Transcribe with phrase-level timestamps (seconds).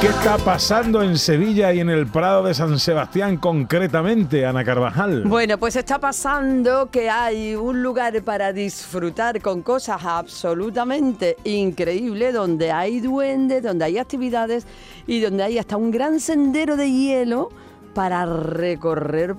[0.00, 5.24] Qué está pasando en Sevilla y en el Prado de San Sebastián concretamente, Ana Carvajal?
[5.24, 12.72] Bueno, pues está pasando que hay un lugar para disfrutar con cosas absolutamente increíbles, donde
[12.72, 14.66] hay duendes, donde hay actividades
[15.06, 17.48] y donde hay hasta un gran sendero de hielo
[17.94, 19.36] para recorrer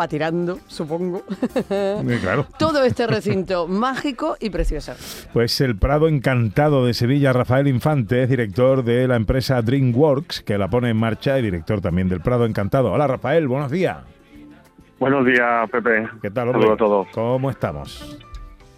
[0.00, 1.24] patirando, supongo.
[1.68, 2.46] Eh, claro.
[2.58, 4.94] Todo este recinto mágico y precioso.
[5.34, 10.56] Pues el Prado Encantado de Sevilla, Rafael Infante, es director de la empresa DreamWorks, que
[10.56, 12.90] la pone en marcha y director también del Prado Encantado.
[12.92, 13.98] Hola Rafael, buenos días.
[14.98, 16.08] Buenos días, Pepe.
[16.22, 16.62] ¿Qué tal, hombre?
[16.62, 17.08] Saludos a todos.
[17.08, 18.18] ¿Cómo estamos?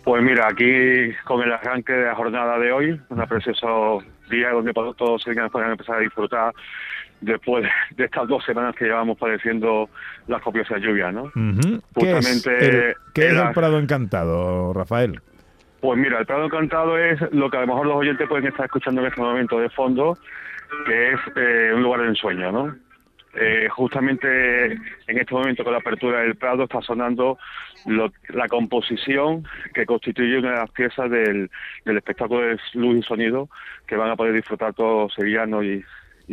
[0.03, 4.73] Pues mira, aquí con el arranque de la jornada de hoy, un precioso día donde
[4.73, 6.53] todos se puedan empezar a disfrutar
[7.23, 7.65] después
[7.97, 9.89] de estas dos semanas que llevamos padeciendo
[10.29, 11.23] las copiosas lluvias, ¿no?
[11.25, 11.81] Ujú.
[11.99, 15.21] ¿Qué, es Justamente el, qué es era- el Prado Encantado, Rafael?
[15.81, 18.67] Pues mira, el Prado Encantado es lo que a lo mejor los oyentes pueden estar
[18.67, 20.17] escuchando en este momento de fondo,
[20.87, 22.77] que es eh, un lugar de ensueño, ¿no?
[23.35, 27.39] Eh, justamente en este momento con la apertura del Prado está sonando
[27.87, 31.51] lo- la composición que constituye una de las piezas del,
[31.87, 33.49] del espectáculo de luz y sonido
[33.87, 35.83] que van a poder disfrutar todos sevillanos y,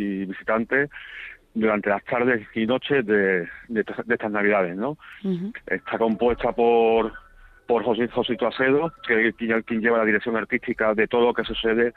[0.00, 0.90] y visitantes
[1.54, 4.96] durante las tardes y noches de, de, estas- de estas navidades, ¿no?
[5.66, 7.12] Está compuesta por
[7.66, 11.34] por José, Josito Acedo, que es quien, quien lleva la dirección artística de todo lo
[11.34, 11.92] que sucede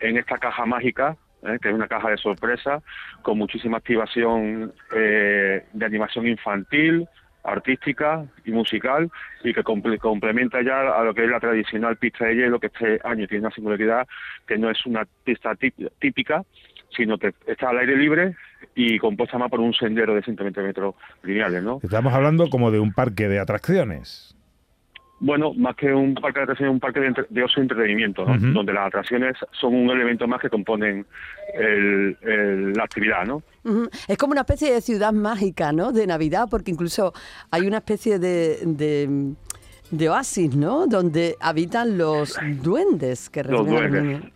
[0.00, 1.58] en esta caja mágica, ¿eh?
[1.62, 2.82] que es una caja de sorpresa,
[3.22, 7.06] con muchísima activación eh, de animación infantil,
[7.44, 9.10] artística y musical,
[9.44, 12.66] y que comple- complementa ya a lo que es la tradicional pista de hielo, que
[12.68, 14.08] este año tiene una singularidad
[14.46, 16.42] que no es una pista tí- típica,
[16.96, 18.34] sino que está al aire libre
[18.74, 21.80] y compuesta más por un sendero de 120 metros lineales, ¿no?
[21.82, 24.34] Estamos hablando como de un parque de atracciones.
[25.24, 28.24] Bueno, más que un parque de atracciones, un parque de, entre- de ocio y entretenimiento,
[28.26, 28.36] ¿no?
[28.52, 31.06] Donde las atracciones son un elemento más que componen
[31.54, 33.40] el- el- la actividad, ¿no?
[34.08, 35.92] Es como una especie de ciudad mágica, ¿no?
[35.92, 37.12] De Navidad, porque incluso
[37.52, 39.32] hay una especie de, de,
[39.92, 40.88] de oasis, ¿no?
[40.88, 44.32] Donde habitan los duendes que Los reciben a los duendes.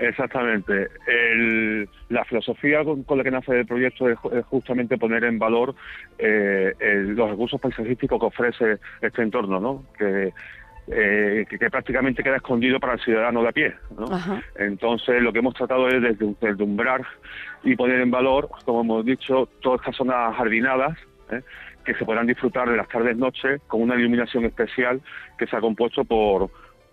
[0.00, 0.88] Exactamente.
[1.06, 5.24] El- la filosofía con, con la que nace el proyecto es, ju- es justamente poner
[5.24, 5.74] en valor
[6.18, 9.84] eh, el- los recursos paisajísticos que ofrece este entorno, ¿no?
[9.98, 10.32] Que,
[10.92, 13.74] eh, que, que prácticamente queda escondido para el ciudadano de a pie.
[14.58, 17.02] Entonces, lo que hemos tratado es desde deslumbrar
[17.62, 20.96] y poner en valor, como hemos dicho, todas estas zonas jardinadas
[21.30, 21.42] ¿eh?
[21.84, 25.00] que se podrán disfrutar de las tardes noches con una iluminación especial
[25.38, 26.50] que se ha compuesto por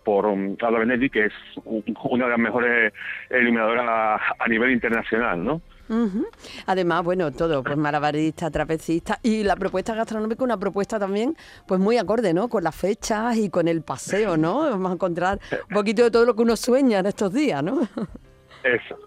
[0.07, 1.33] por um, Ada Benelli, que es
[1.65, 2.93] un- una de las mejores
[3.29, 5.61] iluminadoras a nivel internacional, ¿no?
[5.89, 6.25] Ujú.
[6.65, 11.35] Además, bueno, todo, pues malabarista, trapecista y la propuesta gastronómica, una propuesta también,
[11.67, 12.47] pues muy acorde, ¿no?
[12.47, 14.61] Con las fechas y con el paseo, ¿no?
[14.69, 17.81] Vamos a encontrar un poquito de todo lo que uno sueña en estos días, ¿no?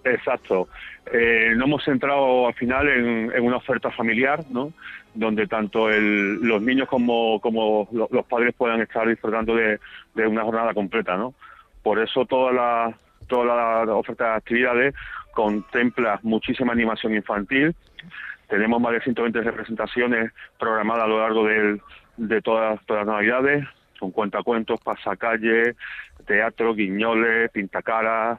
[0.04, 0.68] Exacto.
[1.12, 4.72] Eh, nos hemos centrado al final en, una oferta familiar, ¿no?
[5.14, 9.78] Donde tanto el- los niños como, como lo- los padres puedan estar disfrutando de,
[10.26, 11.34] una jornada completa, ¿no?
[11.82, 12.94] Por eso toda la,
[13.26, 14.94] toda la oferta de actividades
[15.32, 17.74] contempla muchísima animación infantil.
[18.48, 21.80] Tenemos más de 120 representaciones programadas a lo largo del-
[22.16, 23.66] de todas, todas las navidades,
[23.98, 25.74] con cuentacuentos, pasacalle,
[26.26, 28.38] teatro, guiñoles, pintacaras,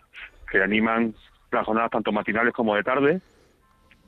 [0.52, 1.14] que animan
[1.52, 3.22] las jornadas tanto matinales como de tarde.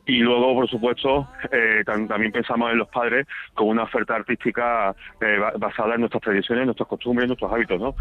[0.06, 4.94] Y luego, por supuesto, eh, tam- también pensamos en los padres con una oferta artística
[5.22, 7.96] eh, ba- basada en nuestras tradiciones, nuestras costumbres, nuestros hábitos, ¿no?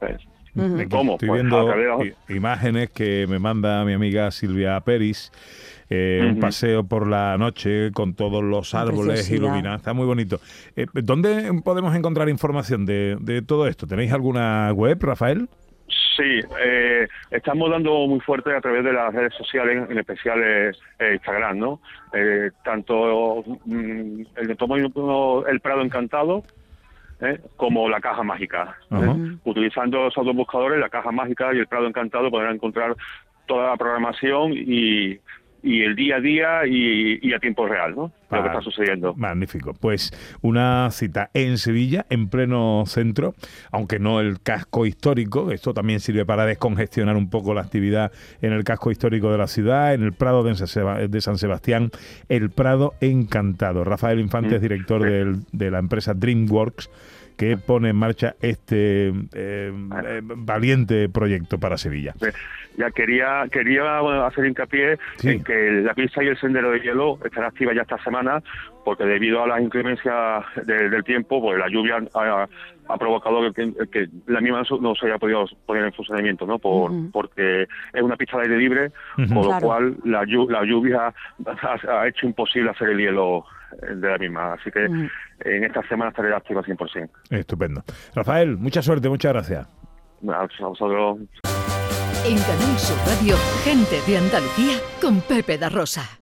[0.00, 0.16] Eh,
[0.90, 1.12] ¿Cómo?
[1.14, 5.30] Estoy Pues, viendo de imágenes que me manda mi amiga Silvia Peris.
[5.88, 9.80] eh, Un paseo por la noche con todos los árboles iluminados.
[9.80, 10.40] Está muy bonito.
[10.76, 13.86] Eh, ¿Dónde podemos encontrar información de, de todo esto?
[13.86, 15.48] ¿Tenéis alguna web, Rafael?
[16.16, 20.72] Sí, eh, estamos dando muy fuerte a través de las redes sociales, en especial eh,
[20.98, 21.80] eh, Instagram, ¿no?
[22.12, 26.44] Eh, tanto mm, el, tomo el Prado Encantado
[27.22, 27.40] ¿eh?
[27.56, 28.76] como la Caja Mágica.
[28.90, 29.36] ¿eh?
[29.44, 32.94] Utilizando esos dos buscadores, la Caja Mágica y el Prado Encantado, podrán encontrar
[33.46, 35.18] toda la programación y,
[35.62, 38.12] y el día a día y, y a tiempo real, ¿no?
[38.30, 39.14] Lo que está sucediendo.
[39.14, 39.74] Magnífico.
[39.78, 40.10] Pues
[40.40, 43.34] una cita en Sevilla, en pleno centro,
[43.70, 45.52] aunque no el casco histórico.
[45.52, 48.10] Esto también sirve para descongestionar un poco la actividad
[48.40, 51.90] en el casco histórico de la ciudad, en el Prado de San Sebastián,
[52.30, 53.84] el Prado Encantado.
[53.84, 56.90] Rafael Infante es director del- de la empresa DreamWorks
[57.36, 62.14] que pone en marcha este eh, eh, valiente proyecto para Sevilla.
[62.78, 65.28] Ya quería quería hacer hincapié Sí.
[65.28, 68.42] en que la pista y el sendero de hielo estarán activas ya esta semana
[68.84, 72.48] porque debido a las inclemencias de- del tiempo, pues la lluvia ha,
[72.88, 76.58] ha provocado que, que la misma no- se haya podido poner en funcionamiento, ¿no?
[76.58, 76.90] Por.
[77.12, 79.28] Porque es una pista de aire libre, Ujú.
[79.28, 79.66] con lo Claro.
[79.66, 81.12] cual la, la lluvia
[81.46, 83.44] ha, ha hecho imposible hacer el hielo
[83.80, 84.52] de la misma.
[84.54, 85.08] Así que Ujú.
[85.44, 87.08] en esta semana estaré activa 100%.
[87.30, 87.82] Estupendo.
[88.14, 89.66] Rafael, mucha suerte, muchas gracias.
[90.28, 91.18] A vosotros.
[92.24, 93.34] En Canal Sur Radio,
[93.64, 96.18] gente de Andalucía con Pepe da Rosa.